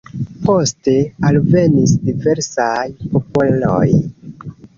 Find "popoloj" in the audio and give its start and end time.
3.13-3.85